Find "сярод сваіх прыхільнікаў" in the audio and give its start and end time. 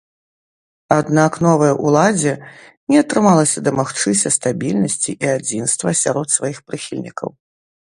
6.03-7.29